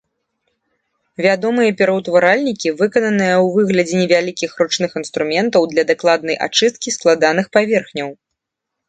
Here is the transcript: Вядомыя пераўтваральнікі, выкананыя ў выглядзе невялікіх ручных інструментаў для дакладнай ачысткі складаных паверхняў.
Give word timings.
Вядомыя 1.25 1.73
пераўтваральнікі, 1.81 2.73
выкананыя 2.79 3.35
ў 3.43 3.47
выглядзе 3.57 3.95
невялікіх 4.01 4.55
ручных 4.63 4.97
інструментаў 5.03 5.61
для 5.75 5.83
дакладнай 5.93 6.41
ачысткі 6.47 6.89
складаных 6.97 7.45
паверхняў. 7.59 8.09